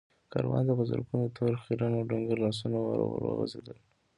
[0.31, 3.77] کاروان ته په زرګونو تور، خيرن او ډنګر لاسونه ور وغځېدل.